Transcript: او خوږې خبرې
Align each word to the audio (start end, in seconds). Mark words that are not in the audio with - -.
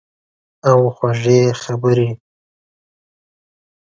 او 0.69 0.79
خوږې 0.95 1.41
خبرې 1.61 2.09